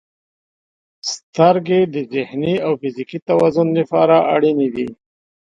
[1.11, 4.87] •سترګې د ذهني او فزیکي توازن لپاره اړینې دي.